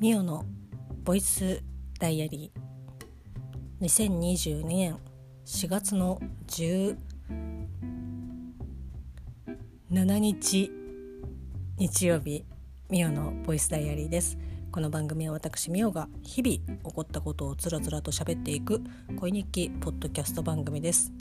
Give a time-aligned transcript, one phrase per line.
[0.00, 0.46] ミオの
[1.04, 1.62] ボイス
[1.98, 3.84] ダイアリー。
[3.84, 4.96] 2022年
[5.44, 6.96] 4月の17
[10.18, 10.72] 日
[11.76, 12.46] 日曜日
[12.88, 14.38] ミオのボイスダイアリーです。
[14.72, 18.80] この番組は私ミオが日々起こったことをつらつらと喋っていく
[19.18, 21.12] 恋日記ポッドキャスト番組です。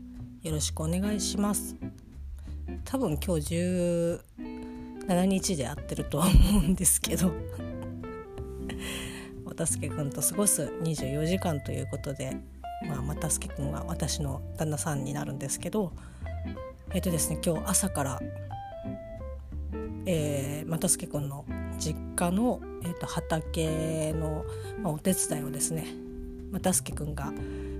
[0.41, 1.75] よろしくお願いします。
[2.85, 7.33] 多分今日17日で合ってるとは思うんですけど。
[9.45, 12.37] 又助君と過ごす24時間ということで、
[12.87, 15.91] まあ、又助君は私の旦那さんになるんですけど
[16.91, 18.19] えっ、とですね今日朝から、
[20.05, 21.45] えー、又助君の
[21.77, 24.45] 実家の、えーと、畑の、
[24.81, 25.87] まあ、お手伝いをですね
[26.51, 27.31] 又助君が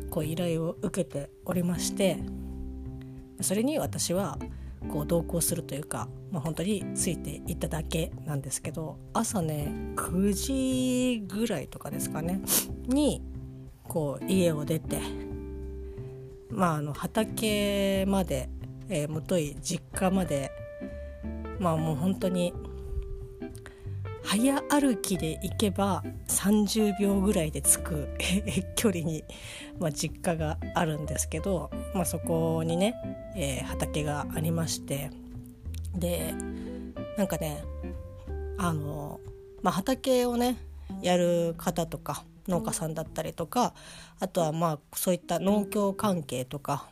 [0.10, 2.18] こう依頼を受けておりまして
[3.42, 4.38] それに私は
[4.88, 12.42] こう同行するというか、まあ、本当についていっただけなんですけど朝ね9時ぐらいとかですかね
[12.88, 13.22] に
[13.84, 15.00] こう家を出て、
[16.50, 18.50] まあ、あの畑まで、
[18.88, 20.52] えー、もとい実家まで
[21.60, 22.54] まあもう本当に
[24.24, 28.10] 早歩きで行けば30秒ぐらいで着く
[28.76, 29.24] 距離に、
[29.80, 32.96] まあ、実家があるんですけど、まあ、そこにね、
[33.36, 35.10] えー、畑がありまして
[35.96, 36.34] で
[37.18, 37.64] なんかね
[38.58, 39.20] あの、
[39.62, 40.58] まあ、畑をね
[41.02, 43.74] やる方とか農家さんだったりとか
[44.20, 46.90] あとはまあそういった農協関係とか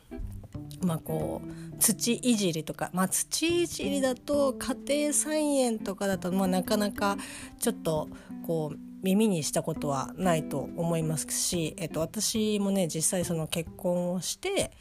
[0.80, 7.16] まあこう土いじりとか、まあ、土いじりだと家庭菜園とかだと、まあ、なかなか
[7.60, 8.08] ちょっと
[8.46, 14.72] こう耳にしたことはないと思いますし、えっと、私もね実際その結婚をして、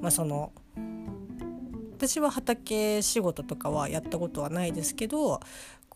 [0.00, 0.52] まあ、その
[1.96, 5.40] 私は畑仕事とかはやったことはないですけど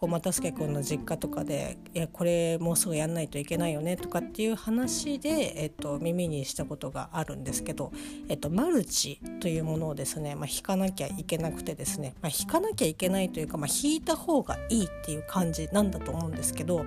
[0.00, 7.92] こう又助君の実家とかで「いやこれもうすぐやんないといけないよね」とかっていう話で、えっと、耳にしたことがあるんですけど、
[8.30, 16.86] えっと、マルチというものをですね、まあ、引かなきゃいけなくてですね、まあ、引かなきゃいけないというか、まあ、引いた方がいいっていう感じなんだと思うんですけど、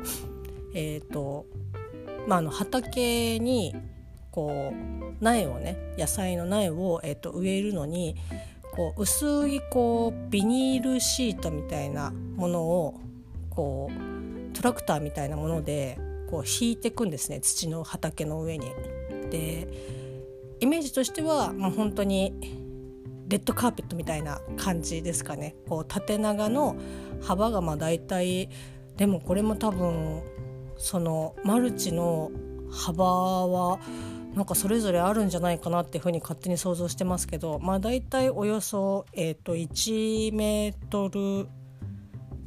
[0.73, 1.45] えっと
[2.27, 3.75] まあ、あの畑に
[4.31, 8.15] こう苗をね野菜の苗を、えっと、植えるのに
[8.75, 12.99] こう薄いこうビニールシートみたいなものを
[13.49, 18.67] こうトラクターみたいなものでこう引いていくんですね土の畑の上に。
[19.29, 19.67] で
[20.59, 22.33] イメージとしてはもう本当に
[23.27, 26.75] レッドカーペットみたいな感じですかねこう縦長の
[27.21, 28.49] 幅がまあ大体
[28.97, 30.21] でもこれも多分
[30.77, 32.31] そのマルチの
[32.71, 33.79] 幅は
[34.33, 41.47] なんかそれぞれあるんじゃないかなっていうふうに勝手に想像してますけどまあ大体およそ、えー、と1メートル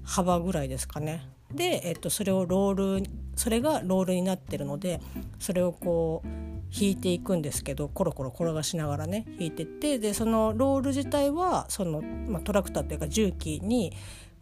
[0.04, 1.28] 幅ぐらいですかね。
[1.52, 5.00] で、えー、とそれをロールそれがロールになってるので
[5.38, 6.28] それをこう
[6.72, 13.92] 引いていくんですけどコロコロ転がしながらね引いてってでそのロール自体はその、まあ、トラクターというか重機に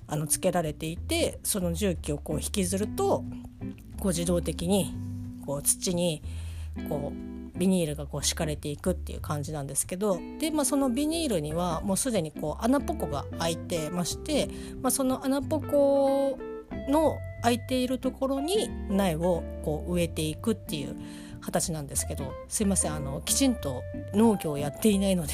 [0.06, 3.24] あのつけられていてその重機をこう引きずると
[3.98, 4.94] こう自動的に
[5.44, 6.22] こう土に
[6.88, 14.48] こうビニールがこう敷かれていくっていう感じなんですけどで、まあ、そのビニールにはもうすでにこう穴ポコが開いてまして、
[14.82, 16.38] まあ、その穴ポコ
[16.88, 20.96] の開いているところに苗をこう植えていくっていう
[21.40, 23.82] 形なんですけどすいませんあのきちんと
[24.14, 25.32] 農業をやっていないので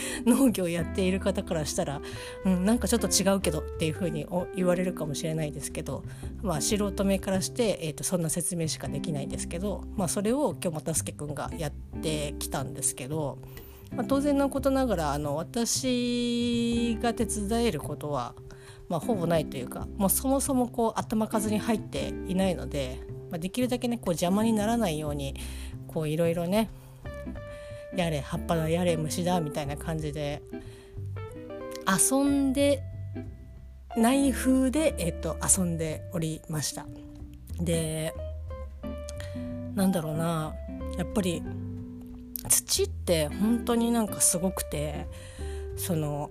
[0.26, 2.00] 農業やっている方からしたら、
[2.44, 4.26] うん、なんかちょっと違うけどっていうふうに
[4.56, 6.04] 言われるかもしれないですけど、
[6.42, 13.38] まあ、素人目からして、えーと、そんな説明しかできないんですけど、まあ、それを今日又助君がやってきたんですけど、
[13.96, 18.34] まあ、当然のことながらあの私が手伝えることは、
[18.88, 25.34] まあ、ほぼないというかもうそもそもこう頭数に入っていないので、まあ、できるだけねこう邪魔にならないように
[26.06, 26.70] いろいろね
[27.96, 30.42] やれ葉っぱだやれ虫だみたいな感じで。
[31.86, 32.82] 遊んで
[33.96, 36.86] ない風で、えっと、遊んでおりました。
[37.60, 38.14] で
[39.74, 40.54] なんだろうな。
[40.96, 41.42] やっぱり
[42.48, 45.06] 土って本当になんかすごくて
[45.76, 46.30] その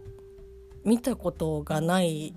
[0.85, 2.35] 見たことがない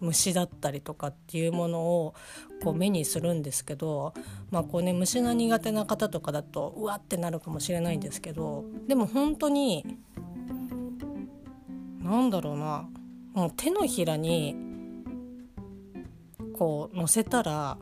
[0.00, 2.14] 虫だったりとかっていうものを
[2.62, 4.14] こう目にするんですけど、
[4.50, 9.84] まあこうね、虫が苦手な方とかだとうわってなるかもしれないんですけどでも本当に
[12.02, 12.88] なんだろうな
[13.32, 14.54] もう手のひらに
[16.56, 17.78] こう乗せたら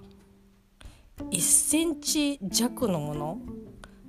[1.30, 3.38] 1センチ弱のもの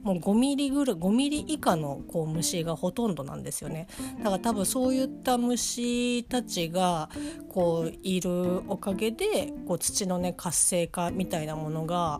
[0.03, 3.87] もう5ミリぐらい5ミリ以下のこう虫がほとんどなんですよね。
[4.19, 7.09] だから多分そういった虫たちが
[7.49, 12.19] こういるおかげでこう土のね活性化みたいなものが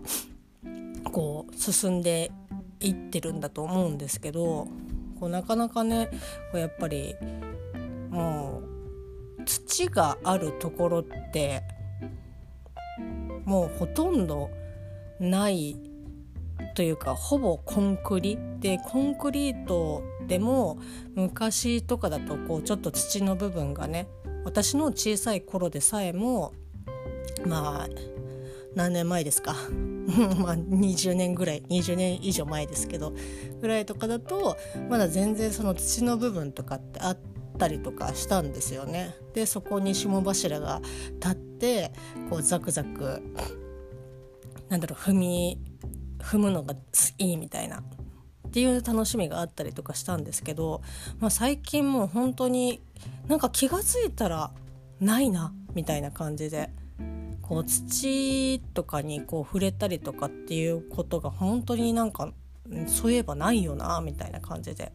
[1.12, 2.31] こう進んで
[2.80, 4.68] いってるんだと思うんですけど
[5.19, 6.09] こうなかなかね
[6.51, 7.15] こうやっぱり
[8.09, 8.62] も
[9.39, 11.62] う土があるところって
[13.45, 14.50] もうほとんど
[15.19, 15.77] ない
[16.75, 20.79] というかほぼコンクリでコンクリートでも
[21.15, 24.07] 昔とかだとこうちょっと土の部分がね
[24.44, 26.53] 私の小さい頃でさえも
[27.45, 27.88] まあ
[28.75, 29.55] 何年前ですか？
[30.39, 33.13] まあ20年ぐらい20年以上前ですけど
[33.61, 34.57] ぐらいとかだと
[34.89, 37.17] まだ全然その土の部分とかってあっ
[37.57, 39.15] たりとかしたんですよね。
[39.33, 40.81] でそこに霜柱が
[41.21, 41.91] 立って
[42.29, 43.21] こうザクザク
[44.69, 45.59] なんだろう踏み
[46.24, 46.74] 踏むのが
[47.18, 47.84] いいみたいなっ
[48.52, 50.81] ていう楽しみがあったりとかしたんですけど、
[51.20, 52.81] まあ、最近もう本当に
[53.28, 54.52] なんか気が付いたら
[55.00, 56.70] ないなみたいな感じで
[57.42, 62.31] こう土とかにこう触れたりとかっていうことが本当になんか
[62.88, 64.92] そういえばないよなみたいな感じで。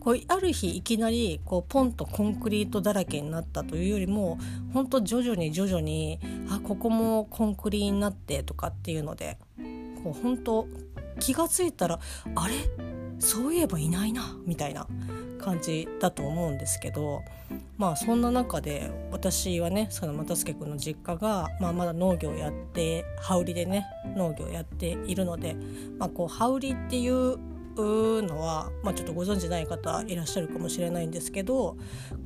[0.00, 4.36] こうある日いきなりこうポンとコンクリートだらけになったというよりも
[4.74, 6.18] 本当徐々に徐々に
[6.50, 9.38] あここもコンクリになってとかっていうので
[10.02, 10.66] こう本当
[11.20, 11.98] 気が付いたら
[12.34, 12.54] あれ？
[13.18, 14.86] そういえばいないなみたいな
[15.38, 17.22] 感じだと思うんですけど
[17.76, 25.56] まあそんな中で私はねその又助君の実家が、まあ、まだ農業やって羽織でね農業やっているので、
[25.98, 27.38] まあ、こう羽織っていう
[27.76, 31.76] のは、まあ、ちょっとご存じない方いらっしゃるかもしれないんですけど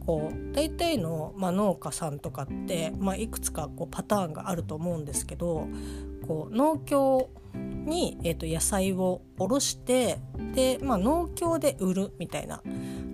[0.04, 5.68] こう大体の、まあ、農家さんとかって、まあ、いくつかこうパターンがあると思うんですけど
[6.26, 10.18] こう農協に、えー、と野菜を卸して
[10.54, 12.62] で、まあ、農協で売るみたいな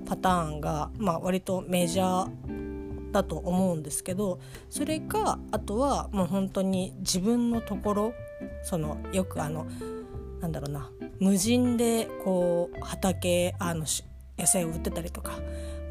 [0.06, 4.40] パターンが、まあ、割とメジャーだと思うんですけど
[4.70, 8.14] それかあとはもう本当に自分のところ
[8.62, 9.66] そのよくあの
[10.42, 10.90] なんだろうな。
[11.20, 13.86] 無人でこう畑あの
[14.36, 15.38] 野菜を売ってたりとか、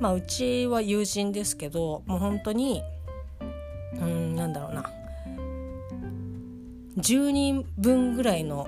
[0.02, 2.84] まあ、うちは友人ですけどもう本当に
[3.94, 4.92] うんなんだろうな。
[6.98, 8.68] 10人分ぐらいの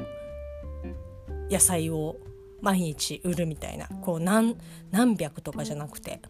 [1.52, 2.16] 野菜を
[2.62, 3.88] 毎日売るみたいな。
[4.02, 4.56] こう何
[4.90, 6.22] 何百とかじゃなくて。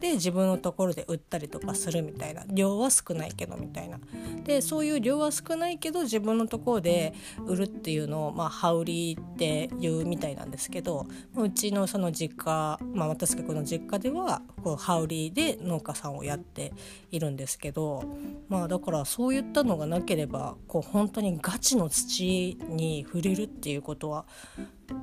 [0.00, 3.98] で自分のところで売ったりとかするみたいな量は少ないけどみたいな
[4.44, 7.14] でそういう量は少ないけど自分のところで
[7.46, 16.74] 売るっていうのをまあ羽織って言うみたいなんですけどうちのその実家まあ私がこの実家ではこう羽織で農家さんをやって
[17.10, 18.04] いるんですけど
[18.48, 24.26] まあだからそういったのがなければこう本当にガチの土に触れるっていうことは、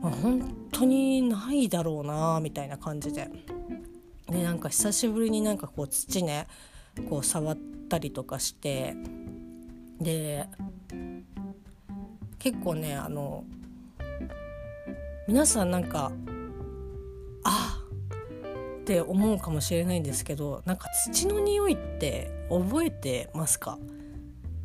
[0.02, 3.30] まあ、本当にないだろうなみたいな感じで。
[4.34, 6.48] でなんか久しぶりになんかこう土ね
[7.08, 7.58] こう触っ
[7.88, 8.96] たりとかして
[10.02, 10.48] で
[12.40, 13.46] 結構ねあの
[15.28, 16.12] 皆さんなんか
[17.44, 17.80] あ
[18.82, 23.78] って思うかもしれないんですけどなんか土の匂いって覚えてますか？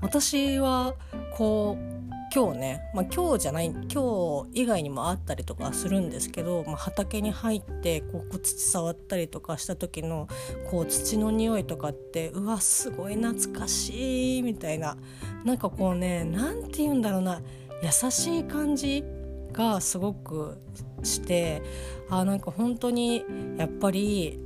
[0.01, 0.95] 私は
[1.37, 1.98] こう
[2.35, 10.29] 今日ね、まあ、今日じゃない今日以外にもあったりとかするんですけど、まあ、畑に入ってこう土触ったりとかした時の
[10.71, 14.97] こう土の匂いとかってうわすごい懐かしいみたいな
[15.45, 17.41] なんかこうね何て言うんだろうな
[17.83, 19.05] 優しい感じ
[19.53, 20.59] がすごく
[21.03, 21.63] して
[22.11, 23.25] あなんか本当に
[23.57, 24.39] やっぱり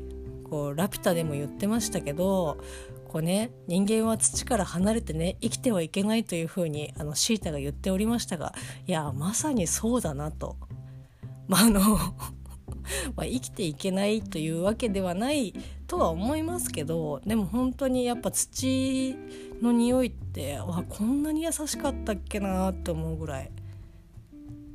[0.49, 2.59] こうラピュタでも言ってましたけど
[3.13, 8.55] こうね人間は土から離れてね生きてはいけないというふうにあのシータが言っておりましたが
[8.87, 10.57] いやまさにそうだなと。
[11.47, 11.81] まあ、あの
[13.15, 15.53] まあ、生きていけないというわけではない
[15.87, 19.15] とは思いますけどでも本当にやっぱ土
[19.61, 23.51] の匂いってわこんなに優しかったっけなって思うぐらい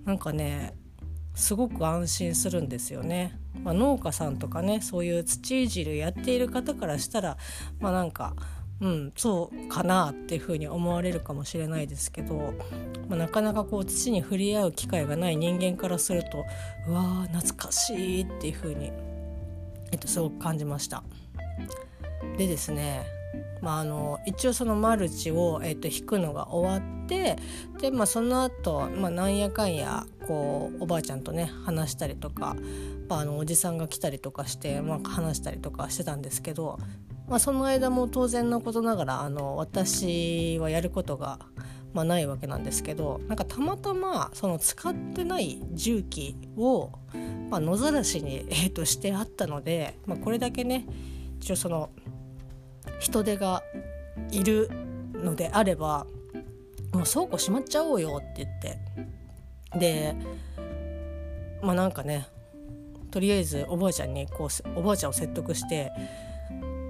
[0.06, 0.76] なんかね
[1.38, 3.40] すごく安心するんですよね。
[3.64, 7.38] まあ、農家さんとかねそういう土いじるやっている方からしたら
[7.80, 8.36] まあなんか
[8.82, 12.54] うんそうかなっていうふうに思われるかもしれないですけど、
[13.08, 16.44] まあ、なかなかこう土に触れ合う機会がない人間からすると
[16.88, 18.92] うわー懐かしいっていうふうに、
[19.92, 21.04] えっと、すごく感じました。
[22.38, 23.06] でですね
[23.62, 27.38] まあ、あの一応そのマルチを、えー、と引くのが終わって
[27.80, 32.56] で、まあ、その後、まあなんやかんやこうおばあちゃんとね話したりとか、
[33.10, 36.80] まあ、あのおじさんが来たりとかして、まあ、話したりとかしてたんですけど、
[37.28, 41.40] まあ、その間も当然のことながらあの私はやることが
[41.94, 46.92] まあ、ないわけなんですけどなんかたまたまその使ってない重機を、
[47.50, 50.86] まあ、野ざらしに、えー、としてあったので、まあ、これだけね
[51.40, 51.90] 一応その
[53.00, 53.64] 人手が
[54.32, 54.70] いる
[55.14, 56.06] のであれば
[56.94, 58.78] もう倉庫閉まっちゃおうよって言って
[59.76, 60.16] で
[61.62, 62.28] まあなんかね
[63.12, 65.92] とりあえずおばあちゃんにこうおばあちゃんを説得して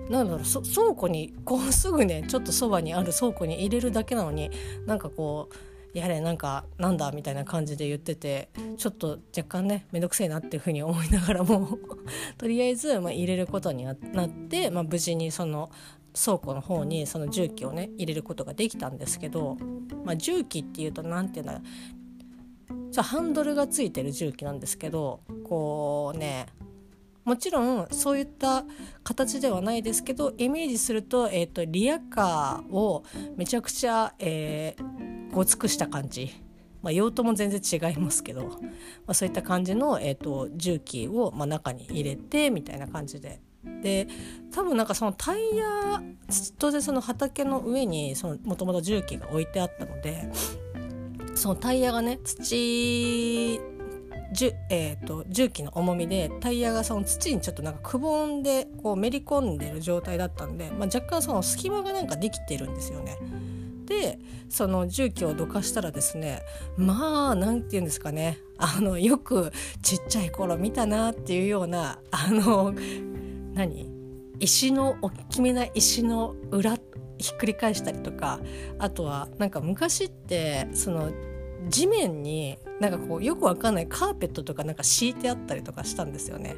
[0.10, 4.50] なんだろう倉庫にこうすぐねちょっとそばにある倉庫に入れるだけなのに
[4.86, 11.78] なんかこうやれなんかなんだみたいな感じで言っててちょっと若干ね面倒くせえなっていうふうに思いながらも
[12.38, 13.98] とりあえず、まあ、入れることになっ
[14.30, 15.72] て、まあ、無事にその
[16.14, 19.58] 倉庫の方にその重機をね入れることができたんですけど、
[20.04, 21.70] まあ、重機っていうと何て言うんだ
[22.90, 26.48] じゃハンドルがついてる重機なんですけどこうね
[27.28, 28.64] もちろんそういった
[29.04, 33.04] 形ではないですけどイメージすると,、えーと、リアカーを
[33.36, 36.32] めちゃくちゃ、えー、ごつくした感じ、
[36.82, 38.58] まあ、用途も全然違いますけど、ま
[39.08, 43.42] あ、そういった感じの、えーと、重機を、まあ、中に入れてみたいな感じで。
[43.82, 44.08] で
[44.54, 46.02] 多分なんかそのタイヤ
[46.58, 50.32] 当然その畑の上にもともと重機が置いてあったので
[51.38, 53.62] そのタイヤがね土
[54.34, 63.18] じゅ、えーと、重機の重みでタイヤがその土にちょっとなんかくぼんでこうめり込んでる状態だったんで、まあ、若干その隙間がなんかできてるんですよね。
[63.86, 66.42] でその重機をどかしたらですね
[66.76, 72.74] まあ何て言うんですかねあのよくちっちゃい頃見たなっていうようなあの
[73.54, 73.90] 何？
[74.40, 76.78] 石の大きめな石の裏
[77.18, 78.40] ひっくり返したりとか
[78.78, 81.12] あとはなんか昔ってその
[81.70, 86.56] 地面になんかこうよくわかんないカーペットとかなんか敷いてあったりとかしたんですよね。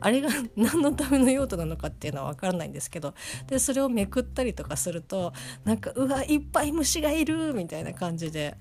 [0.00, 3.14] あれが 何のための用途なのかっていうのは分からないんですけど
[3.46, 5.32] でそれをめくったりとかすると
[5.64, 8.56] なんかうわいっぱい虫がいるみたいな感じで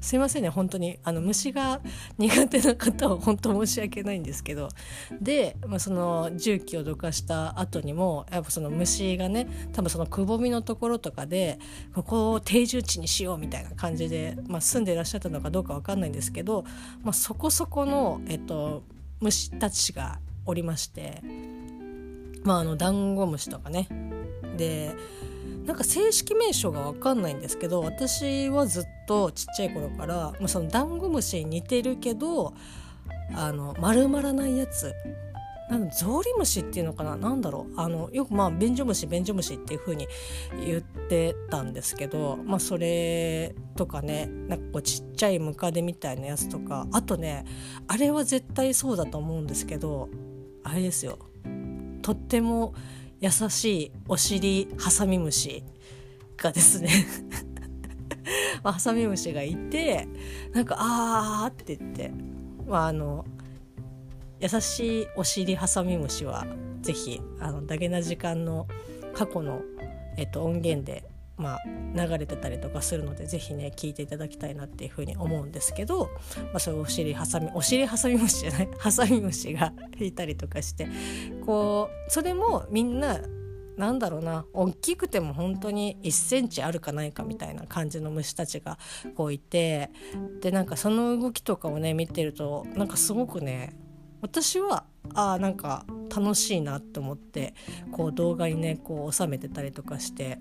[0.00, 0.98] すいませんね本当に。
[1.04, 1.80] あの虫が
[2.18, 4.68] 苦手な方は本当申し訳ないんですけど。
[5.20, 11.58] で、まあ、その重機をどかした後にもやっぱその虫がね多分そのくぼみのところとかで
[11.94, 16.64] ここを定住地にしようみたいな感じで、まあ、住んでいらっしゃったのかどうか分かんないんですけど、
[17.02, 18.82] まあ、そこそこの、えっと、
[19.20, 21.22] 虫たちがおりまして、
[22.42, 23.88] まあ、あのダンゴムシとかね。
[24.56, 24.94] で
[25.70, 32.54] なんか正式名称が分かんないんですけど私はずっとちっちゃい頃から、ま、そのダンゴムシに似てるけど
[33.36, 34.92] あの丸まらないやつ。
[35.70, 37.14] なんゾウリムシっていうのかな？
[37.14, 37.80] 何だろう？
[37.80, 40.08] あのよくまあ便所虫便所虫っていう風に
[40.66, 47.44] 言ってたんですけど、まあ、それとかねなんかこうちっちゃいムカデみたいなやつとかあとね
[47.86, 50.08] あれは絶対そうだと思うんですけど
[50.64, 51.20] あれですよ。
[52.02, 52.74] とっても
[53.20, 55.62] 優しいお尻ハサミムシ
[56.38, 56.88] がですね。
[58.64, 60.06] ハサミムシがいて
[60.52, 62.10] なんか「あー」って言って、
[62.66, 63.24] まあ、あの
[64.38, 66.46] 優しいお尻ハサミムシは
[66.80, 68.66] ぜひあのダゲな時間の
[69.14, 69.60] 過去の、
[70.16, 71.09] えっと、音源で
[71.40, 71.60] まあ、
[71.94, 76.10] 流れてたりとかするので是非ね聞いていただきたいなっていうふうに思うんですけど、
[76.52, 78.68] まあ、そういうお尻はさみお尻はさみ虫じゃない？
[78.78, 80.88] ハサミムシがいたりとかして
[81.44, 83.20] こうそれもみんな
[83.76, 88.78] なんだろうな大きくても本当に1センチあるかないかみたいな感じの虫たちが
[89.16, 89.90] こういて
[90.42, 93.74] でなんかその動きとかをね見てるとなんかすごくね
[94.20, 97.54] 私はあなんか楽しいなって思って
[97.90, 100.38] こう動画にねこう収めてたりとかして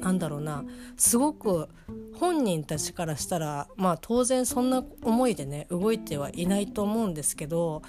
[0.00, 0.64] なんだろうな
[0.96, 1.68] すごく
[2.14, 7.82] 本人たちからしたらまあ当然そんな思いでね動いてはいないと思うんですけど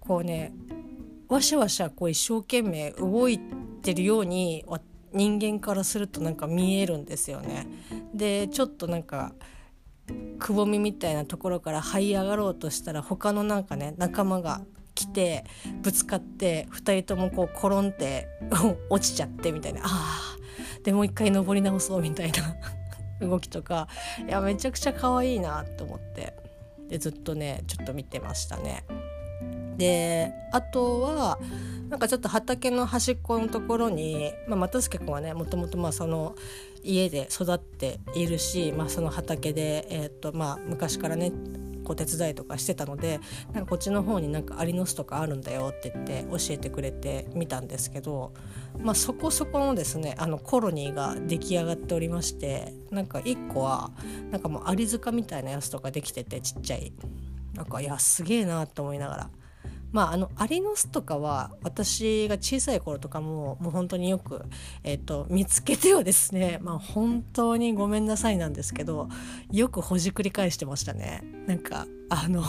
[0.00, 0.52] こうね
[1.28, 3.38] わしゃわしゃこう一生懸命動い
[3.82, 4.64] てるように
[5.12, 7.66] 人間からするとなんか見えるんですよね。
[8.14, 9.32] でちょっとなんか
[10.38, 14.62] くぼみみたいなところから這い上がろうとしたら他のなんかね仲間が
[14.94, 15.44] 来て
[15.82, 18.26] ぶつかって2人ともこう転んで
[18.90, 20.36] 落ちちゃってみたいなあ
[20.82, 22.56] でもう一回登り直そうみたいな
[23.26, 23.88] 動きとか
[24.26, 26.34] いやめちゃくちゃ可愛いなと思って
[26.88, 28.84] でずっとねちょっと見てましたね。
[29.76, 31.38] であとは
[31.88, 36.34] なんかちょっと畑の端っこのところに、まあ、又助君はねもともとまあその
[36.82, 41.32] 家で育っているし、まあ、その畑で、えーとまあ、昔からね
[41.88, 43.18] こう手伝いとかしてたので
[43.54, 48.34] なんかこっちの方になんかアリノスとかあるんだよって言って教えてくれてみたんですけど、
[48.78, 53.90] まあ、そこそこのですねあのコロニーが出来上がっておりましてなんか1個は
[54.30, 56.92] なんかもうアリ塚みたいなやつとかできててちっちゃい
[57.54, 59.30] なんかいやすげえなと思いながら。
[59.92, 64.44] まああのアリの巣とかは私が小さい頃とかももう本当によく、
[64.84, 69.08] えーと、見つけてはですね まあ本当にごめんなさいなんですけど
[69.50, 72.44] よくほじくり返してましたねなんかあの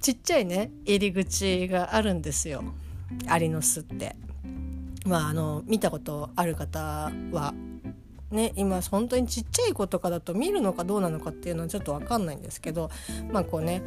[0.00, 2.64] ちっちゃいね入り口があるんですよ
[3.26, 4.16] アリの巣って。
[5.06, 7.54] まああの見たことある方は
[8.30, 12.90] ね、今本当にちっちゃい子とかだと見るのかどうなのかっていうのはちょっと分かんないんですけど
[13.32, 13.82] まあこうね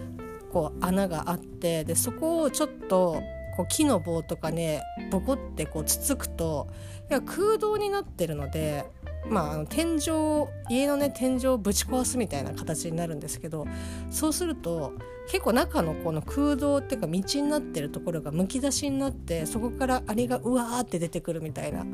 [0.52, 3.22] こう穴があってでそこをちょっと
[3.56, 4.82] こう木の棒とかね
[5.12, 6.68] ボコってこうつつくと
[7.10, 8.86] いや空洞になってるので、
[9.28, 13.66] まあ、あの天井家のね天井をぶち壊すみたいな形になるんですけど
[14.10, 14.94] そうすると
[15.28, 21.86] 結構中のこの空洞っていうか道になってるところがむき出しになってそこからアリがうわーって出てくるみたいな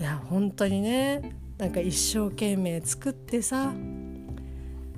[0.00, 3.74] いや本当にねなんか一生懸命作ってさ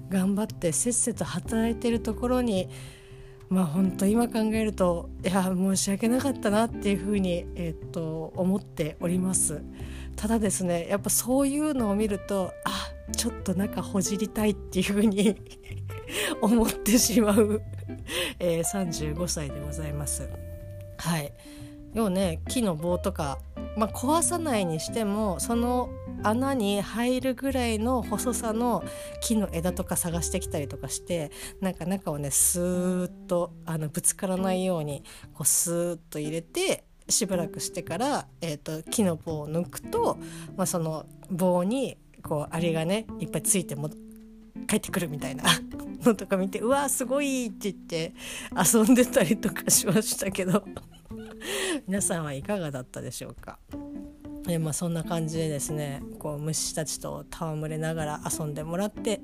[0.09, 2.69] 頑張ってせっせと働いてるところに
[3.49, 9.63] まあ本当今考えるといや申し訳なかったなっていうふうに、えー、っと思っております。
[10.15, 15.37] ただですねやっぱそういうのを見るとあちょっと中ほじりたいっていうふうに
[16.41, 17.61] 思ってしまう、
[18.39, 20.29] えー、35歳でございます。
[20.99, 21.33] はい。
[21.95, 23.39] 要ね木の棒とか
[23.77, 25.89] まあ、壊さないにしてもその
[26.23, 28.85] 穴に入るぐらいの細さの
[29.21, 31.31] 木の枝とか探してきたりとかして
[31.61, 40.19] なんか中をねスーッとあのぶつからないようにこうスーッと入れてしばらくしてから、えーと、木の棒を抜くと、
[40.57, 43.91] まあ、その棒にこうアリがねいっぱいついても
[44.69, 45.45] 帰ってくるみたいな
[46.03, 48.15] のとか見てうわすごいって言って
[48.57, 50.63] 遊んでたりとかしましたけど。
[51.87, 53.59] 皆さんはいかがだったでしょうか？
[54.49, 59.21] えまあ、そんな感じでですねこう虫たちと戯れながら遊んでもらって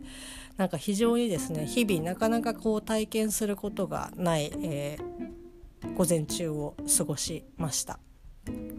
[0.56, 7.98] なんか非常にですね日々なかなかこう体験することがない、えー、午前中を過ごしました。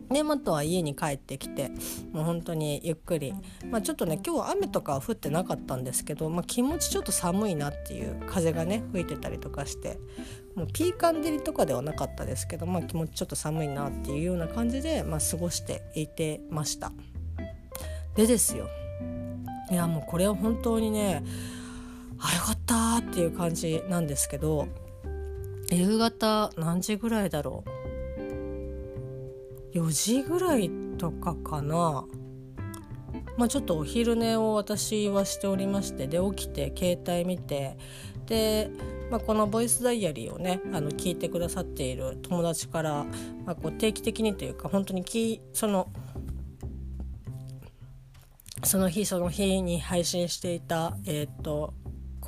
[0.10, 1.70] であとは家に帰ってきて
[2.12, 3.34] もう本当にゆっくり、
[3.70, 10.00] まあ、ちょっとね今日は雨とかは降ってなかったんですけど、まあ、気持ちちょっと寒いなっていう風がね吹いてたりとかして
[10.56, 16.92] もうピーカン照りとかではなかったですけど、まあ、気持ちちょっと寒いなっていうような感じで、まあ、過ごしていてました。
[18.16, 18.68] でですよ。
[19.72, 21.24] いやもうこれは本当にね
[22.20, 24.68] あよかったっていう感じなんですけど
[25.72, 27.79] 夕方何時ぐらいだろう。
[29.74, 32.06] 4時ぐらいとかかな。
[33.38, 37.78] まあちょっとお昼寝を私はしておりましてで起きて携帯見て
[38.26, 38.70] で、
[39.10, 43.06] まあ、このボイスダイアリーをねあの聞いてくださっている友達から、
[43.46, 45.88] まあ、こう定期的にというか本当にきその
[48.64, 51.74] その日その日に配信していた、えーと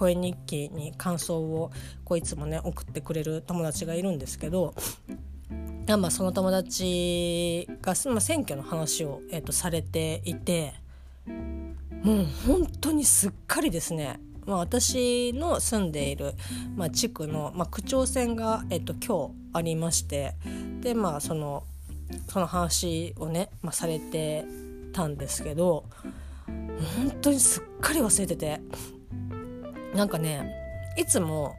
[0.01, 1.71] 声日記に感想を
[2.03, 4.73] こういつもね送ってくれる友達がいるんですけど
[5.97, 10.73] まあ、その友達が、まあ、選挙の話を、えーと、されていて
[11.25, 16.33] もう本当にすっかりですね、まあ、私の住んでいる、
[16.75, 20.35] まあ、地区の、まあ、区長選が、えーと、今日ありまして
[20.81, 21.63] でまあその
[22.27, 24.45] その話をね、まあ、されて
[24.91, 25.85] たんですけど
[26.47, 28.61] 本当にすっかり忘れてて。
[29.95, 30.49] なんかね
[30.97, 31.55] いつも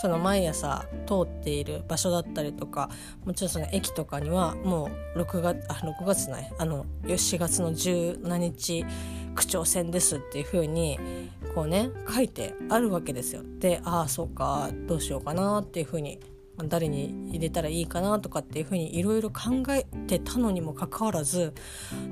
[0.00, 2.88] その毎朝通っている場所だったりとか
[3.24, 8.86] もちろんその駅とかにはもう6月あ6月ないあの4月の17日
[9.34, 10.98] 区長選ですっていう風に
[11.54, 13.42] こうね書いてあるわけですよ。
[13.58, 16.18] でああそうかどうしようかなっていう風に
[16.64, 21.52] 誰に入れたらいいかなとかっていう風にいろいろ考えてたのにもかかわらず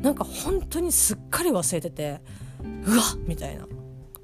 [0.02, 2.20] なんか本当にすっかり忘れてて
[2.84, 3.66] うわっみたいな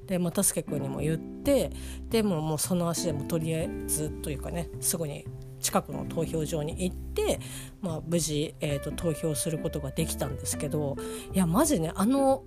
[0.07, 1.71] で又助君にも言って
[2.09, 5.25] でももうその足でもとりあえずというかねすぐに
[5.59, 7.39] 近くの投票所に行って、
[7.81, 10.95] まあ、無事、えーと、投票することができたんですけど
[11.33, 12.43] いやマジねあの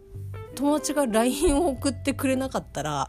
[0.55, 3.09] 友達が LINE を送ってくれなかったら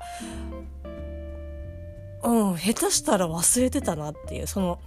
[2.23, 4.81] うん下手したら忘れてたなっていうその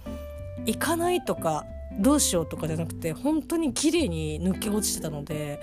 [0.65, 1.65] 行かないとか
[1.99, 5.61] どうしようとかじゃなくて本当に綺麗に抜け落ちてたので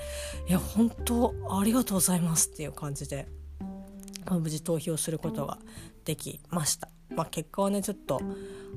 [0.49, 3.29] いや本当ありがとうございますっていう感じで。
[4.39, 5.59] 無事投票することが
[6.05, 6.89] できました。
[7.15, 8.21] まあ、結果はねちょっと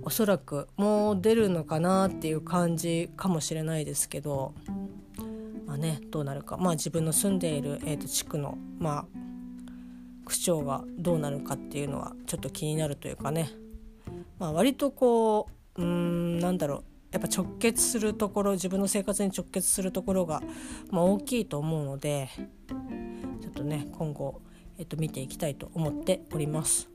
[0.02, 4.54] おそらくもう出るのかなっていう感じかもしれないですけど、
[5.66, 9.06] まあね、どうなるか、まあ、自分の住んでいる、えー、と地区の、まあ、
[10.26, 13.50] 区長がどうなるかっていうのはちょっと気になるというかね、
[14.40, 16.84] まあ、割とこううんなんだろう。
[17.12, 20.42] やっぱ直結するところ自分の生活に直結するところが、
[20.90, 22.28] まあ、大きいと思うので
[23.40, 24.42] ちょっとね今後
[24.78, 26.90] えっと、見ていきたいと思っております。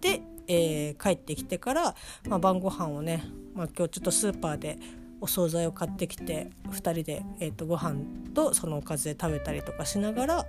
[0.00, 1.94] でえー、帰ってきてから、
[2.26, 3.22] まあ、晩ご飯をね、
[3.54, 4.78] まあ、今日ちょっとスーパーで
[5.20, 7.96] お惣菜を買ってきて2人で、えーと、ご飯
[8.34, 10.46] とそのおかずで食べたりとかしながら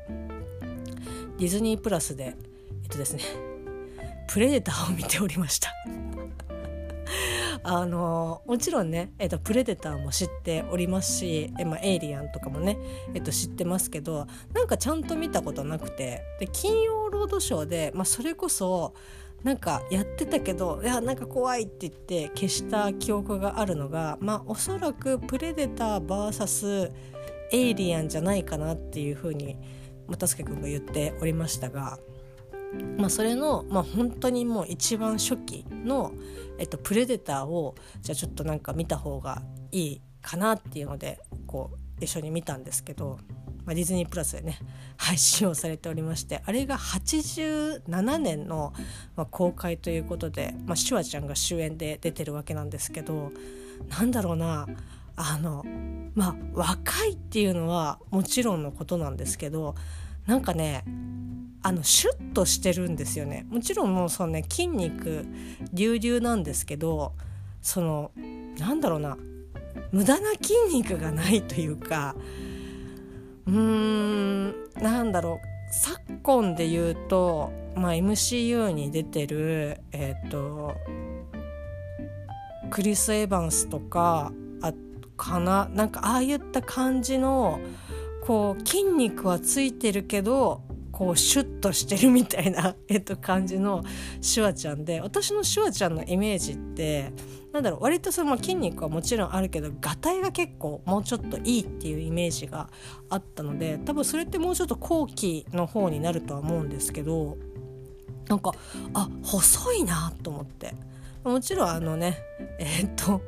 [1.38, 2.36] ディズニープラスで
[2.84, 3.23] えっとですね
[4.27, 5.73] プレデターを見ておりました
[7.63, 12.78] あのもちろんね、えっと、プレデターも知っておりますし、えまあ、エイリアンとかもね、
[13.13, 18.93] えっと、知ってますけどなんかちゃんと見たことなくてで金曜ロードショーで、まあ、それこそ
[19.43, 26.91] なんかやってたけどいやなんか怖いって言って消した記憶があるのがまあおそらくプレデター VS
[27.52, 29.58] エイリアンじゃないかなっていうふうに
[30.08, 32.00] 又助君が言っておりましたが、
[32.97, 36.12] まあ、それの、まあ、本当にもう一番初期の、
[36.58, 43.17] えっと、プレデターをじゃあちょっとなんか見た方がいいかなっていうのでこう一緒に見たんですけど。
[43.65, 44.58] まあ、ディズニープラスでね
[44.97, 48.73] 配信をされておりましてあれが87年の、
[49.15, 53.32] まあ、公開ということで、まあ、シュワちゃんが主演で出てるわけなんですけど
[53.89, 54.65] なんだろうな
[55.15, 55.63] あの
[56.15, 59.75] まあ若いっていうのはもちろんのことなんですけど
[60.25, 60.84] なんかね
[61.62, 63.45] あのシュッとしてるんですよね。
[63.50, 65.26] もちろんもうそのね筋肉
[65.72, 67.13] 隆々なんですけど
[67.62, 68.12] その
[68.58, 69.17] なんだろうな
[69.91, 72.15] 無駄な筋肉がないというか
[73.45, 80.76] うーんなんだろう昨今で言うと、まあ、MCU に出てるえっ、ー、と
[82.69, 84.74] クリス・エヴァンスとかあ
[85.17, 87.60] かななんかああいった感じの
[88.26, 90.62] こう筋肉はついてるけど
[91.00, 93.86] こうシュッとしてるみたいな、 えっと、感じの
[94.20, 97.14] シュワちゃんで私のシュワちゃんのイメージって
[97.54, 102.70] なんだろう割とその筋肉はもちろんあるけどがたいが結構もうちょっといいっていうイメージが
[103.08, 107.38] あったので多分それってもうちょっと後期の方になるとは思うんですけど
[108.28, 108.52] なんか
[108.94, 110.76] あ細いなと思って。
[111.24, 112.18] もちろんあのね
[112.60, 113.22] えー、っと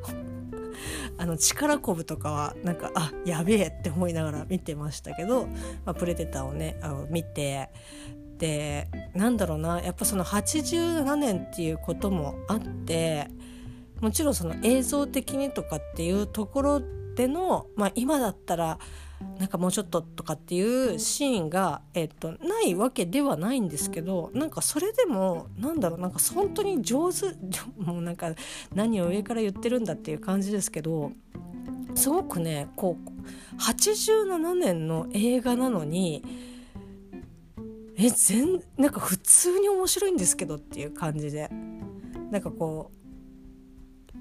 [1.18, 5.46] あの力こぶとかはなんかあやべえって思いながら見てましたけど、
[5.84, 7.70] まあ、プレデターをねあの見て
[8.38, 13.28] でなんだろうなやっぱその87年っていうこともあって
[14.00, 16.82] もちろんその映像的にとかっていうところ
[17.14, 18.78] での、まあ、今だったら
[19.38, 27.34] なんかもうちょっととかっていうシーンが、えっと、ないわけではないんですけどなんかそれでもなんだろうなんか本当に上手
[27.76, 28.34] もうなんか
[28.74, 31.12] 何を上から言ってるんだっていう感じですけど
[31.94, 36.24] すごくねこう87年の映画なのに
[37.96, 41.50] え全なんか普通に面白いんですけどっていう感じで。
[42.32, 43.01] なんかこう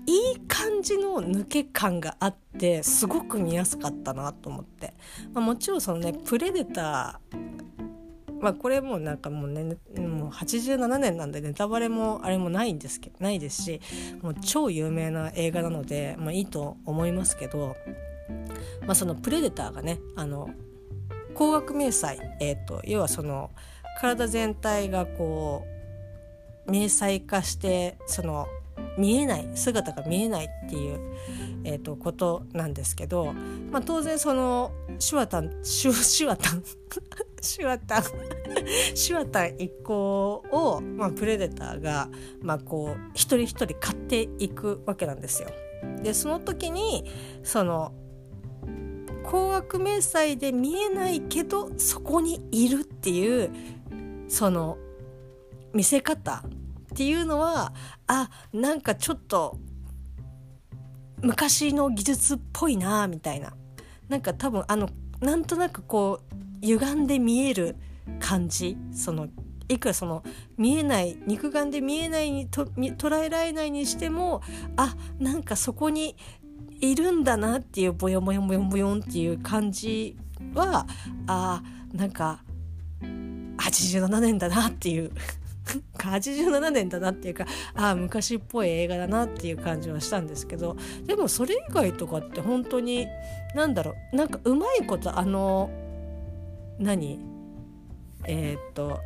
[0.06, 4.94] いい感じの抜け感があってすごく見やすかったなと思って、
[5.34, 13.82] まあ、もちろんそのねプレデターまあこれもなんかもうねもう87年なんでネタバレもあれもないんですけどないですし
[14.22, 17.76] もう超有名な映画なので、まあ、いいと思いますけど、
[18.82, 20.50] まあ、そのプレデターがねあの
[21.34, 23.52] 光学迷彩、えーと要はその
[24.00, 25.64] 体全体がこ
[26.68, 28.48] う迷彩化してその
[28.98, 31.00] 見えない姿が見えないっていう、
[31.64, 33.34] えーと、ことなんですけど、
[33.72, 36.64] まあ、当然そのシュワタンシュシュワタン
[37.42, 38.04] シュワタン
[38.94, 42.10] シュワタン一行を、まあ、プレデターが、
[42.42, 45.50] まあ、こう一人一人買っていくわけなんですよ。
[46.04, 47.06] でその時に
[47.44, 47.94] その
[49.24, 53.52] 高額明細で見えないけどそこにいるっていう
[54.28, 54.78] その
[55.74, 56.44] 見せ方
[56.92, 57.74] っていうのは
[58.08, 59.58] あなんかちょっと
[61.22, 63.54] 昔の技術っぽいなみたいな。
[64.10, 64.90] なんか多分あの
[65.22, 67.78] なんとなくこう歪んで見える
[68.20, 68.78] 感じ。
[68.94, 69.30] その
[69.70, 70.24] いくらその
[70.58, 74.42] 見えない肉眼で見えないにと捉えられないにしても
[74.76, 76.18] あなんかそこに
[76.82, 80.18] いるんだなっていうボヨボヨボヨボヨンっていう感じ
[80.54, 80.86] は
[81.28, 82.44] あなんか
[83.02, 85.12] 87年だなっていう。
[85.98, 87.46] 87年だなっていうか
[87.76, 93.08] ああ昔っぽい映画だなっていう感じはしたんですけどでもそれ以外とかって本当に
[93.56, 95.70] 何だろうなんかうまいことあの
[96.80, 97.20] 何？
[98.26, 99.00] えー、っと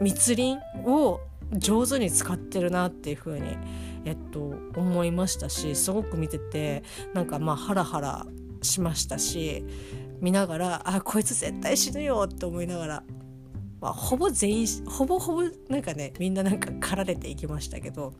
[0.00, 1.20] 密林を
[1.52, 3.56] 上手に使ってるなっていう風に
[4.04, 6.82] えっと思いましたしすごく見てて
[7.14, 8.26] なんかまあハラハラ
[8.62, 9.64] しましたし
[10.20, 13.02] 見ながらあこいつ絶対死ぬよって思いながら
[13.82, 18.14] まあ、ほぼ全員ほぼほぼなんかねみんななんか駆られていきましたけど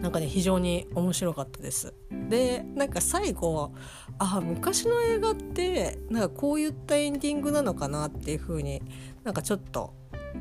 [0.00, 1.94] なんかね非常に面白かったです。
[2.28, 3.72] でなんか最後
[4.18, 8.82] ああ昔の映画ってなんかこういったエンディングなのかなっていう風に
[9.22, 9.94] なんかちょっと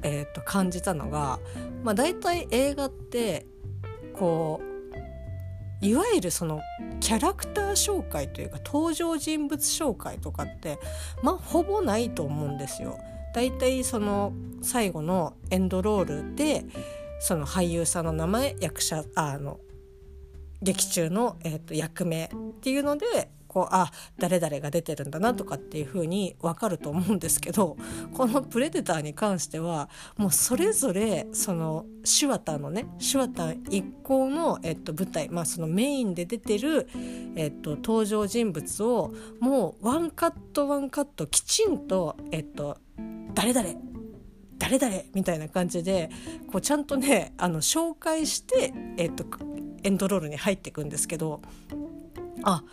[0.04, 1.40] えー、と感じたのが、
[1.84, 3.46] まあ、大体映画って
[4.14, 4.62] こ
[5.82, 6.62] ういわゆるその
[7.00, 10.80] キャラクター紹介というか登場人物紹介とかって
[11.24, 13.00] まあほぼないと思うんですよ。
[13.34, 16.66] だいたいその最後のエンドロールで
[17.20, 19.60] その俳優さんの名前役者あの
[20.62, 22.30] 劇中の、えーと役名っ
[22.62, 27.76] ていうのでこうあ誰々が出てるんだなとかっていう風に分かると思うんですけど
[28.16, 31.86] この「プレデター」に関してはもうそれぞれその
[32.20, 36.88] 手話タのね手話タ一行の、えっと、舞台、まあ、そのメインで出てる、
[37.36, 42.78] えっと、登場人物をもうワンカットワンカットきちんと、えっと、
[43.34, 43.70] 誰々
[44.58, 46.10] 誰々みたいな感じで
[46.52, 49.26] こうちゃんとねあの紹介して、えっと、
[49.84, 51.42] エンドロールに入っていくんですけど
[52.44, 52.64] あ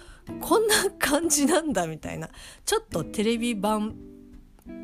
[0.41, 2.29] こんな感じなんだみたいな。
[2.67, 3.97] ちょっとテレビ版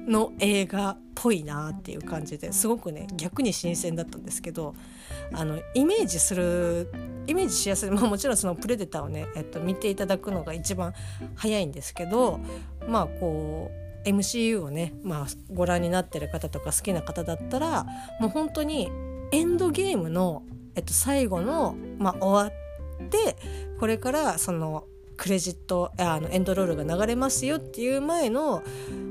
[0.07, 4.75] の映画っぽいなっていう感じですごくね逆に新鮮だったんですけど
[5.33, 6.91] あのイメージする
[7.27, 10.93] イメージしやすい、まあ、もちろんその「プレデター」をね、えっと、見ていただくのが一番
[11.35, 12.41] 早いんですけど
[12.87, 17.85] まあこう MCU をね、まあ、ご覧になってる方とか好きな方だったら
[18.21, 18.91] もう本当に
[19.33, 20.43] エンドゲームの、
[20.75, 22.55] えっと、最後の、まあ、終わ
[23.05, 23.37] って
[23.81, 24.85] これからその
[25.17, 28.63] クレジットあのエンドロールが流れますよっていう前の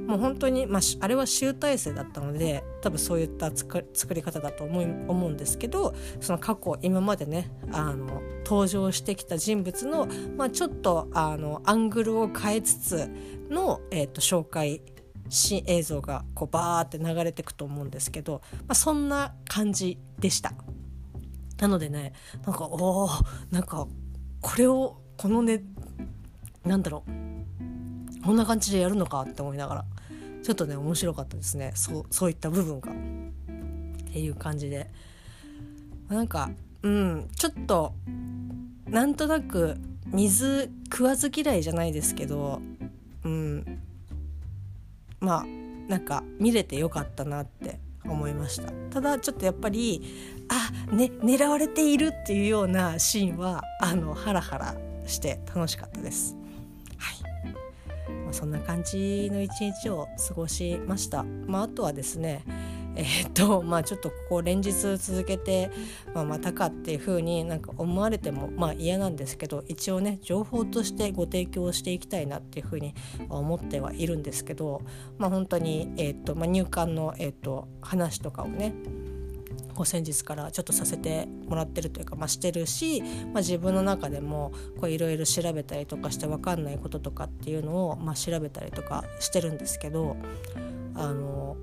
[0.08, 13.10] もう本当に、まあ、あれは集大成だったので多分そういった作り方だと思い思うんですけどその過去今までねあの登場してきた人物の、まあ、ちょっとあのアングルを変えつつ
[13.50, 14.82] の、えーと、紹介
[15.30, 20.54] 新映像がこうバーって流れてくと思うんですけど、まあ、そんな感じでした。
[21.60, 22.14] なのでね
[22.46, 23.10] なんかお
[23.52, 23.88] なんか
[24.42, 25.64] これをこのね
[26.66, 28.24] なんだろう。
[28.26, 29.86] こんな感じでやるのかって思いながら。
[30.44, 31.72] ちょっとね面白かったですね。
[31.76, 32.92] そうそういった部分が。
[32.92, 32.96] っ
[34.14, 34.90] ていう感じで。
[36.10, 36.50] なんか
[36.84, 37.94] うんちょっと
[38.88, 42.62] なんとなく水食わず嫌いじゃないですけど
[43.24, 43.82] うん。
[45.20, 45.46] まあ
[45.88, 48.72] なんか見れてよかったなって思いました。
[48.92, 50.02] ただちょっとやっぱり
[50.50, 54.76] あね狙われているっていうようなシーンはあのハラハラ
[55.08, 56.36] して楽しかったです。
[58.34, 61.24] そんな感じの一日を過ごしました。
[61.24, 62.44] まあ、あとはですね
[62.96, 65.72] え、っと まあちょっとここ連日続けて、
[66.14, 72.94] まあ、またかっていう風になんか思われてもまあ嫌なんですけど一応ね情報としてご提供していきたいなっていう風に
[73.30, 74.82] 思ってはいるんですけど
[75.18, 78.74] まあ本当に、え、っとまあ、入管の、え、っと話とかをね
[79.74, 84.52] こう先日からちょっとさせてもらってるというか、まあ、してるし、まあ、自分の中でも
[84.84, 90.16] いろいろ調べたりとかして分かんないこととかっていうのを、まあ、調べたりとかしてるんですけど
[90.96, 91.58] あの、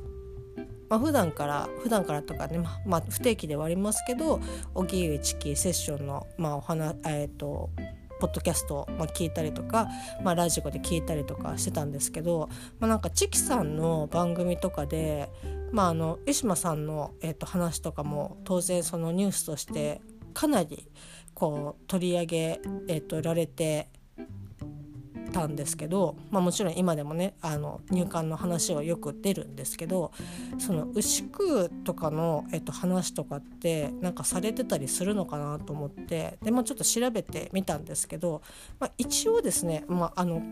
[0.88, 4.40] まあ、普段から普段からとかね、まあ、まあ、不定期ではありますけど
[4.74, 7.70] 荻上チキセッションの、まあ、お話えっ、ー、と
[8.20, 9.88] ポッドキャストを、まあ、聞いたりとか、
[10.22, 15.30] まあ、ラジオで聞いたりとかしてたんですけど、まあ、なんかチキさんの番組とかで
[15.72, 20.00] まあ、あの江島さんの、えー、と話とかも当然そのニュースとして
[20.34, 20.88] かなり
[21.34, 23.88] こう取り上げ、えー、とられて
[25.30, 30.12] たんですけど、まあ、もちろん今でもねあの入管の話はよく出るんですけど
[30.58, 38.42] その牛久とかの、えっと、話とかってなんかされてたりするのかなと思ってで、まあ、ちょっと調べてみたんですけど、
[38.78, 40.42] まあ、一応ですね、まああの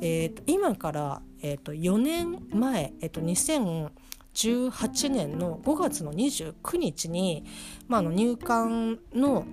[0.00, 3.90] えー、と今から、えー、と4年前、えー、と2000
[4.38, 7.44] 2018年の5月の29日に、
[7.88, 9.44] まあ、の入管の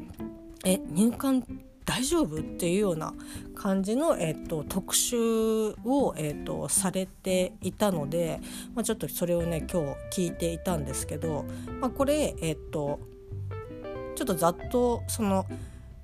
[0.64, 1.44] え入管
[1.86, 3.14] 大丈夫っていうような
[3.54, 5.16] 感じの、えーと、特集
[5.84, 8.40] を、えーと、されていたので、
[8.74, 11.46] まあ、ちょっとそれをね今日聞いていたんですけど、
[11.80, 13.00] まあ、これ、えーと
[14.16, 15.46] ちょっとざっとその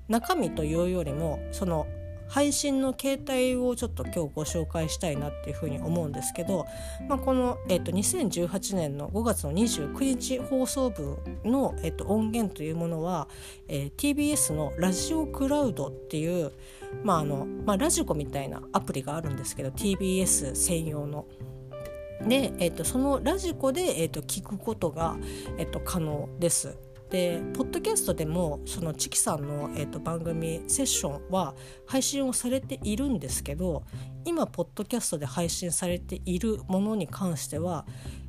[0.08, 1.86] 中身というよりもその
[2.32, 6.66] 配信の形態をちょっと今日ご紹介したいなっていうふうに思うんですけど、
[7.06, 13.28] まあ、この、えーと、2018年の5月の29日放送分の、えーと、音源というものは、
[13.68, 16.52] えー、TBS のラジオクラウドっていう、
[17.04, 21.26] まああのまあ、ラジコみたいなアプリがあるんですけど TBS 専用の。
[22.26, 25.18] で、えーと、そのラジコで、えー、と聞くことが、
[25.58, 26.78] えー、と可能です。
[27.12, 31.54] でポッドキャストでもそのチキさんの、えーと、番組セッションは
[31.86, 33.84] 配信をされているんですけど
[34.24, 37.84] 今ポッドキャストで配信されているものに関しては、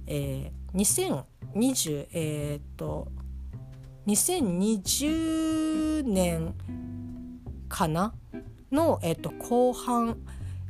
[0.05, 3.07] えー、2020えっ、ー、と
[4.05, 6.53] 2020年
[7.69, 8.13] かな？
[8.73, 10.17] の、えーと、後半、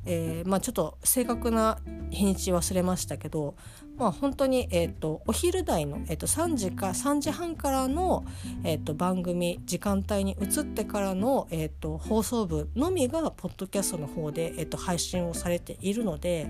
[0.06, 1.80] えーまあ、ちょっと正確な
[2.12, 3.56] 日にち忘れましたけど、
[3.98, 8.26] まあ、本当に、えーと、お昼台の、えーと、3時か3時半からの、
[8.64, 16.48] えーと、番組時間帯に移ってからの、えー、と放送部のみがポッドキャストの方で、えー、と配信をされているので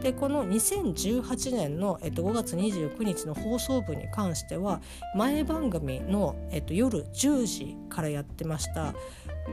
[0.00, 4.80] でこの2018年の、えー、と5月29日の放送部に関しては
[5.16, 8.94] 前番組の、えー、と夜10時からやってました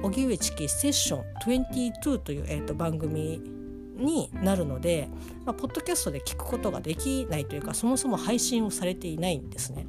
[0.03, 3.60] 荻上チキセッション22という、えー、と番組
[4.01, 5.07] になるので、
[5.45, 9.85] まあ、ポッドキャストで聞くことができないというかそもそも配信をされていないんですね。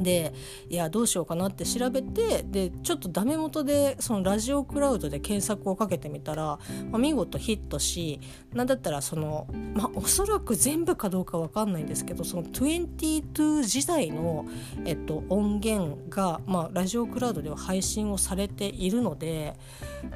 [0.00, 0.32] で
[0.68, 6.58] いやどうしようかなって調べてでちょっとダメ元でそのラジオクラウドで検索をかけてみたら、
[6.90, 8.20] まあ、見事ヒットし
[8.52, 14.46] なんだったらその、まあ、おそらく全部かどうか分かんないんですけどその22時代の、
[14.84, 19.54] えっと、音源が、まあ、ラジオクラウドでは配信をされているので、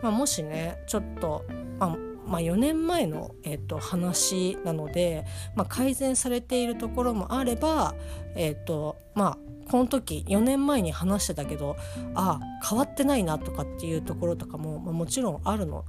[0.02, 1.44] まあ、もしねちょっと、
[1.78, 5.24] まあまあ、4年前の、えーと、話なので、
[5.56, 7.94] まあ、改善されているところもあれば、
[8.36, 9.38] えーとまあ、
[9.70, 11.76] この時4年前に話してたけど
[12.14, 15.84] ああ変わってないなとかっていうところとかも、まあ、もちろんあるの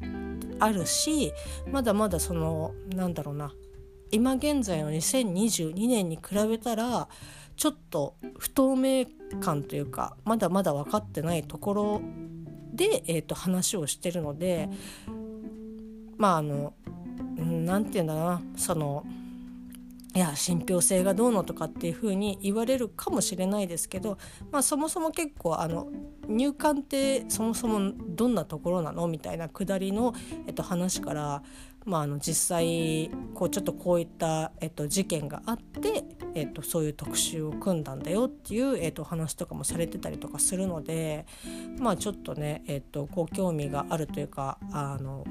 [0.59, 1.31] あるし
[1.71, 3.53] まだまだそのなんだろうな
[4.11, 7.07] 今現在の2022年に比べたら
[7.55, 9.05] ちょっと不透明
[9.39, 12.01] 感というかまだまだ分かってないところ
[12.73, 14.69] で、えーと話をしてるので
[16.19, 16.73] まああの
[17.35, 18.41] 何て言うんだな。
[18.55, 19.03] その
[20.15, 24.17] いや信憑性がどうのとかっていうふうに言われるかもしれないですけど、
[24.51, 25.87] まあ、そもそも結構あの
[26.27, 29.07] 入管ってそもそもどんなところなの？
[29.07, 30.15] みたいなくだりの、
[30.47, 31.43] えっと、話から、
[31.85, 36.03] まあ、あの実際こうちょっとこういった、えっと、事件があって、
[36.33, 41.27] えっと、そういう特集を組んだんだよっていう、えっと、話とかもされてたりとかするので、
[41.77, 45.23] まあ、ちょっとね、えっと、ご興味があるというかあの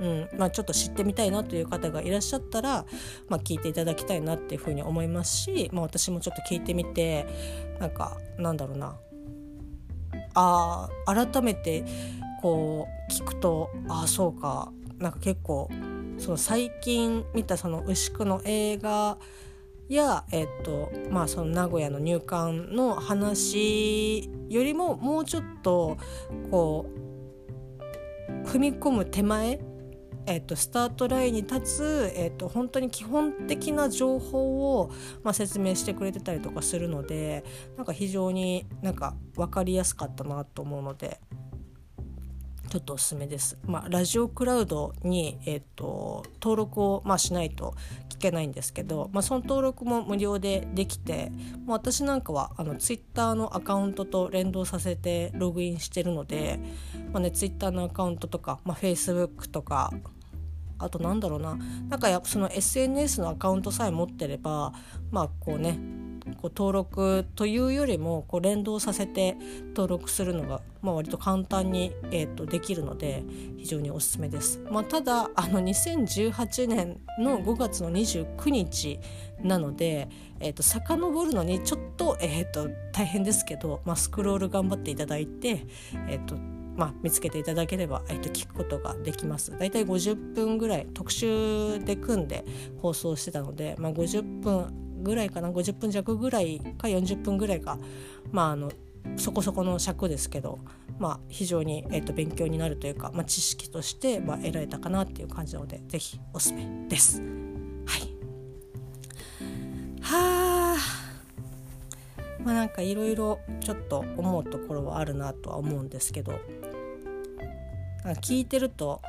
[0.00, 2.84] うんまあ、ちょっと知ってみたいなという方がいらっしゃったら、
[3.28, 7.26] まあ、聞いていただきたいなっていうふうに思いますし、まあ、私もちょっと聞いてみて
[7.78, 8.96] なんかなんだろうな。
[10.34, 11.84] あ改めて
[12.40, 14.72] こう聞くとああそうか。
[14.98, 15.68] なんか結構
[16.18, 19.18] その最近見たその牛久の映画
[19.88, 25.98] や、えっとまあ、その名古屋の入管の話よりももうちょっと
[26.50, 27.01] こう
[28.44, 29.60] 踏み込む手前
[30.24, 34.90] えっと、スタートラインに立つ、えっと、本当に基本的な情報を、
[35.24, 37.44] まあ、説明してくれてたりとかするので
[37.76, 41.20] なんか非常になんか分かりやすかったなと思うので。
[42.72, 43.58] ちょっとおすすめです。
[43.66, 47.74] まあ、ラジオクラウドに、えっと、登録を、まあ、しないと
[48.08, 51.30] 聞けないんですけど、まあ、その登録も無料でできて、
[51.66, 56.60] まあ、私なんかはあのツイッターのアカウントと連動させてログインしてるので、
[57.12, 59.92] まあね、ツイッターのアカウントとか、まあ、Facebook とか
[60.78, 61.58] あとなんだろうな
[61.90, 64.72] なんかやその SNS のアカウントさえ持ってれば
[65.10, 65.78] まあこうね
[66.40, 69.36] こう登録というよりもこう連動させて
[69.68, 73.24] 登録するのが、まあ、割と簡単に、えーと、できるので
[73.58, 74.60] 非常におすすめです。
[74.70, 79.00] まあ、ただあの2018年の5月の29日
[79.42, 80.08] なので、
[80.40, 85.66] えーと、遡るのにちょっと,、えーと、大変ですけど、まあ、スクロール頑張っていただいて、
[86.08, 86.36] えーと
[86.76, 89.56] まあ、見つけていただければ、えー、と聞くことができます。
[89.56, 92.44] だいたい50分ぐらい特集で組んで
[92.80, 97.78] 放送してたので、まあ、50分ぐらいかな50分弱ぐらいか40分ぐらいか。
[98.30, 98.70] まああの
[99.16, 100.60] そこそこの尺ですけど、
[101.00, 107.20] まあ、非常に、えー、と勉強になるというか、まあ、知識として、まあ、得られたかなっていう感じなので是非おすすめです。
[107.20, 108.02] はい。
[110.00, 111.12] はあ。
[112.44, 116.40] まあなんかいろいろちょっと思うところはあるなとは思うんですけど
[118.20, 119.00] 聞いてると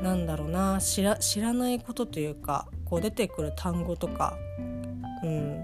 [0.00, 4.36] なんだろうな知ら知らないことというかこう出てくる単語とか
[5.22, 5.58] うん、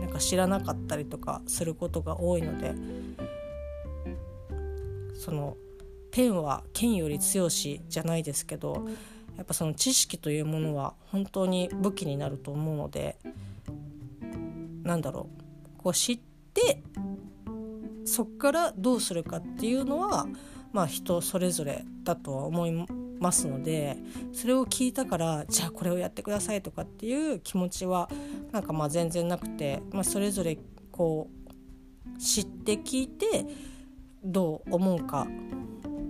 [0.00, 2.74] なんか知らなかったりとかすることが多いので
[5.14, 5.56] その
[6.10, 8.86] ペンは剣より強しじゃないですけど
[9.36, 13.16] やっぱその知識というものは本当に武器になると思うので
[14.82, 15.28] なんだろ
[15.78, 15.82] う。
[15.82, 16.20] こう知っ
[16.52, 16.82] て
[18.04, 20.26] そっからどうするかっていうのは
[20.72, 22.86] まあ人それぞれだとは思い
[23.18, 23.96] ますので
[24.32, 28.08] それを聞いたからじゃあこれをやってくださいとかっていう気持ちは
[28.52, 30.58] なんかまあ全然なくて、まあ、それぞれ
[30.90, 31.28] こ
[32.16, 33.46] う知って聞いて
[34.22, 35.26] どう思うか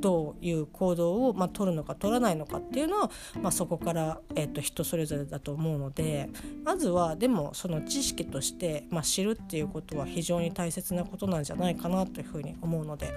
[0.01, 6.31] どういう行動を、まあ、取るのか取らないのかっていうのは、まあ、そこから、えー、と人それぞれだと思うので
[6.65, 13.13] まずはでもその知識として、まあ、知るっていうことは非常に大切なことなんじゃないかなというふうに思うので。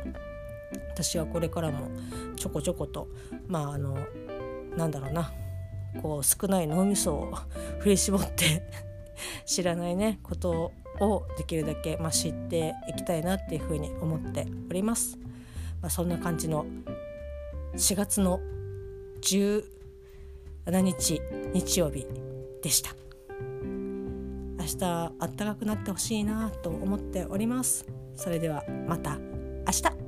[0.91, 1.89] 私はこれからも
[2.35, 3.07] ちょこちょこと
[3.47, 3.97] まああの
[4.75, 5.31] なんだろうな
[6.01, 7.33] こう少ない脳みそを
[7.79, 8.63] 振り絞って
[9.45, 15.17] 知らないねことをできるだけ、まあ、知っていきたいなっていうふうに思っております。
[15.81, 16.65] まあ、そんな感じの
[17.75, 18.39] 4月の
[19.21, 19.63] 17
[20.81, 21.21] 日
[21.53, 22.05] 日曜日
[22.61, 22.91] でした。
[24.59, 27.85] 明日あったかくなってほしいなと思っております。
[28.15, 30.02] それではまた明日。